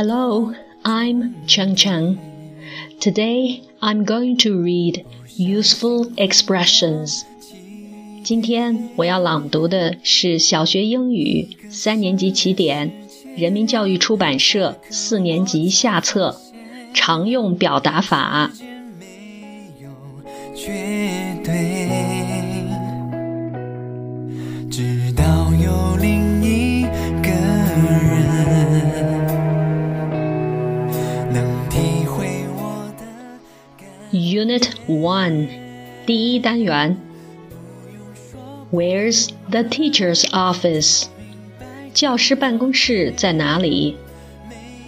[0.00, 0.54] Hello,
[0.84, 2.20] I'm Cheng Cheng.
[3.00, 5.04] Today I'm going to read
[5.36, 7.22] useful expressions.
[8.22, 12.92] 今天我要朗读的是小学英语三年级起点，
[13.36, 16.36] 人民教育出版社四年级下册
[16.94, 18.52] 常用表达法。
[20.54, 21.77] 绝对
[34.97, 35.47] One
[36.05, 36.97] 第一单元
[38.71, 41.05] Where's the teacher's office?
[41.93, 43.97] 教师办公室在哪里？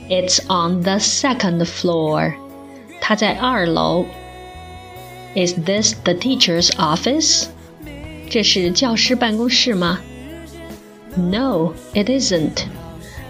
[0.10, 2.34] It's on the second floor.
[3.00, 4.06] 它在二楼。
[5.36, 7.48] Is this the teacher's office?
[8.30, 10.00] 这是教师办公室吗？
[11.16, 12.64] No, it isn't.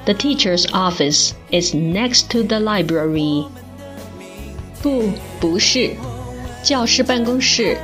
[0.05, 3.47] The teacher's office is next to the library.
[4.81, 5.95] 不，不是，
[6.64, 7.78] 教师办公室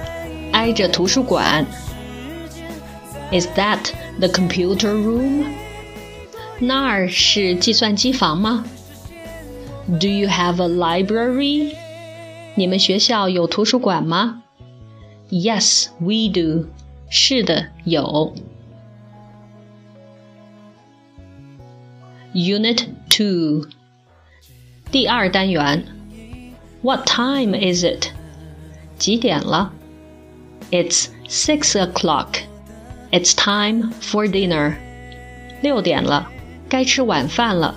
[0.51, 1.65] 挨着图书馆。
[3.31, 5.45] Is that the computer room?
[6.59, 8.65] 那儿是计算机房吗？
[9.87, 11.75] Do you have a library?
[12.55, 14.43] 你们学校有图书馆吗？
[15.29, 16.67] Yes, we do.
[17.09, 18.33] 是的，有。
[22.33, 23.67] Unit Two，
[24.91, 25.85] 第二单元。
[26.81, 28.07] What time is it？
[28.97, 29.73] 几点了？
[30.71, 32.41] It's six o'clock.
[33.11, 34.75] It's time for dinner.
[35.61, 36.29] 六点了，
[36.69, 37.75] 该吃晚饭了。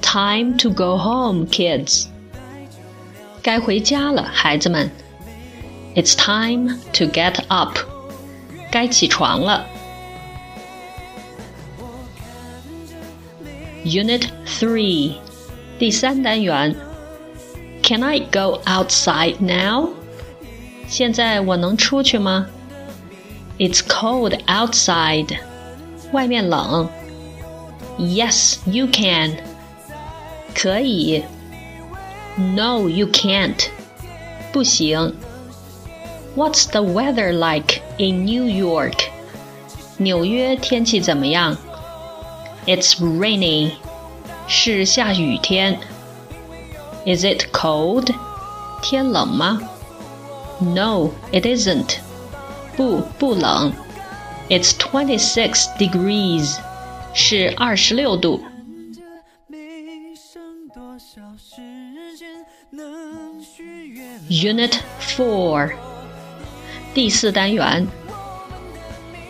[0.00, 2.06] Time to go home, kids.
[3.42, 4.90] 该回家了，孩子们。
[5.94, 7.78] It's time to get up.
[8.70, 9.66] 该起床了。
[13.84, 15.14] Unit Three，
[15.78, 16.76] 第三单元。
[17.82, 19.87] Can I go outside now？
[20.88, 22.46] 现在我能出去吗？
[23.58, 25.38] It's cold outside，
[26.12, 26.88] 外面冷。
[27.98, 29.36] Yes, you can。
[30.54, 31.24] 可以。
[32.36, 33.68] No, you can't。
[34.52, 35.14] 不行。
[36.36, 39.04] What's the weather like in New York?
[39.98, 41.56] 纽约天气怎么样？
[42.66, 43.72] It's rainy.
[44.48, 45.78] 是下雨天。
[47.06, 48.12] Is it cold?
[48.82, 49.60] 天冷吗
[50.60, 51.96] ？No, it isn't.
[52.76, 53.72] 不，不冷。
[54.48, 56.58] It's twenty-six degrees.
[57.12, 58.42] 是二十六度。
[64.28, 65.74] Unit Four.
[66.92, 67.86] 第四单元，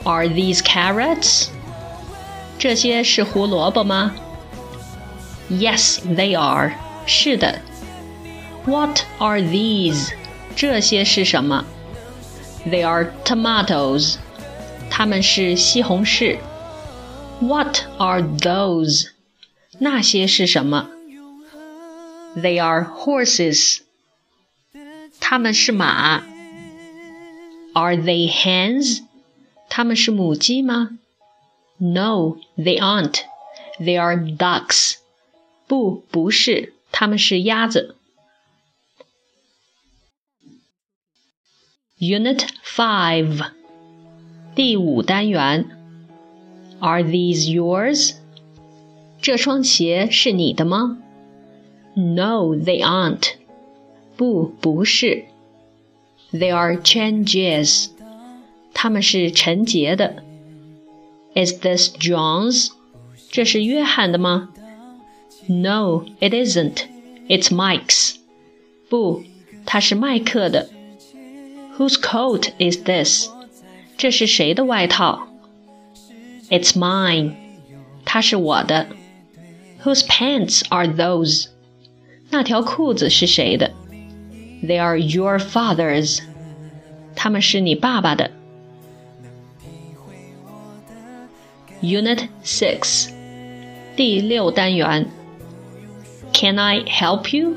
[0.05, 1.49] Are these carrots？
[2.59, 4.15] 这些是胡萝卜吗？
[5.51, 6.73] Yes, they are。
[7.07, 7.61] 是的。
[8.65, 10.12] What are these？
[10.57, 11.65] 这些是什么？
[12.67, 14.17] They are tomatoes。
[14.91, 16.39] 它们是西红柿。
[17.41, 19.09] What are those？
[19.79, 20.89] 那些是什么？
[22.37, 23.81] They are horses。
[25.21, 26.23] 它们是马。
[27.75, 29.03] Are they hens?
[29.69, 30.91] 它们是母鸡吗？
[31.79, 33.23] No, they aren't.
[33.81, 34.95] They are ducks.
[35.67, 37.97] 不，不是，它们是鸭子。
[42.02, 43.52] Unit Five, Five，
[44.56, 45.66] 第五单元。
[46.80, 48.12] Are these yours?
[48.12, 48.16] yours？
[49.22, 50.98] 这双鞋是你的吗
[51.96, 53.34] ？No, they aren't。
[54.16, 55.26] 不，不是。
[56.32, 57.28] They are Chen Jie's.
[57.28, 57.90] Chen Jie's。
[58.74, 60.24] 它们是陈杰的。
[61.36, 62.68] Is this John's?
[62.68, 62.72] John's？
[63.30, 64.54] 这是约翰的吗
[65.48, 66.86] ？No, it isn't.
[67.28, 67.56] It's Mike's.
[67.56, 68.16] Mike's。
[68.88, 69.24] 不，
[69.66, 70.69] 它是麦克的。
[71.79, 73.29] Whose coat is this?
[73.97, 75.29] 这是谁的外套？
[76.50, 77.35] It's mine.
[78.05, 78.87] 它是我的。
[79.82, 81.49] Whose pants are those?
[82.31, 83.73] 那条裤子是谁的？
[84.62, 86.21] they are your father's.
[87.15, 88.31] 他们是你爸爸的。
[91.82, 93.11] Unit Six，
[93.94, 95.06] 第六单元。
[96.32, 97.56] Can I help you？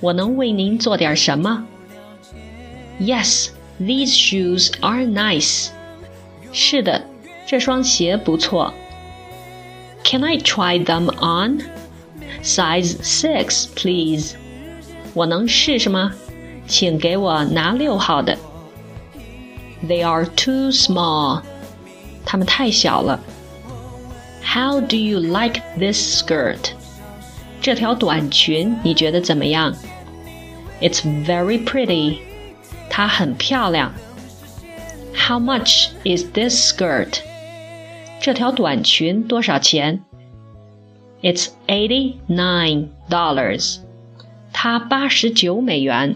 [0.00, 1.66] 我能为您做点什么
[3.00, 3.48] ？Yes,
[3.80, 5.68] these shoes are nice.
[6.52, 7.02] 是的，
[7.46, 8.72] 这双鞋不错。
[10.04, 11.62] Can I try them on?
[12.42, 14.34] Size six, please.
[15.14, 16.12] 我能试试吗？
[16.66, 18.36] 请给我拿六号的。
[19.86, 21.42] They are too small.
[22.24, 23.20] 他们太小了。
[24.44, 26.72] How do you like this skirt?
[27.60, 29.74] 这条短裙你觉得怎么样？
[30.80, 32.18] It's very pretty.
[32.89, 33.93] 她很漂亮。
[35.13, 37.19] How much is this skirt?
[38.19, 40.03] 这条短裙多少钱
[41.21, 43.79] ？It's eighty nine dollars.
[44.53, 46.15] 它八十九美元。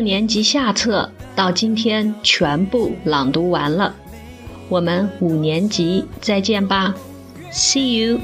[0.00, 3.94] 四年级下册到今天全部朗读完了，
[4.70, 6.94] 我们五年级再见吧
[7.52, 8.18] ，See you。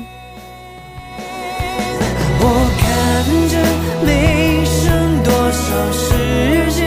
[2.41, 3.59] 我看着
[4.07, 6.86] 没剩多少。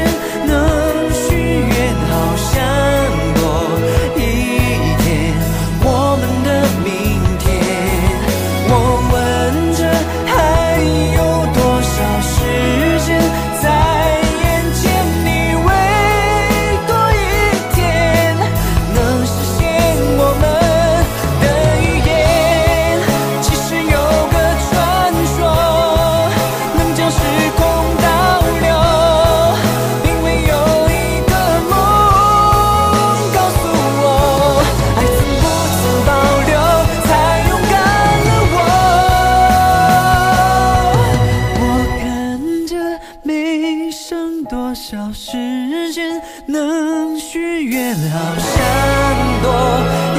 [44.49, 47.95] 多少时间能许愿？
[48.09, 50.18] 好像多。